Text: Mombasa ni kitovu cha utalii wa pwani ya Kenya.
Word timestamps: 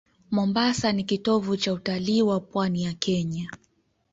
Mombasa 0.31 0.91
ni 0.91 1.03
kitovu 1.03 1.57
cha 1.57 1.73
utalii 1.73 2.21
wa 2.21 2.39
pwani 2.39 2.83
ya 2.83 2.93
Kenya. 2.93 3.51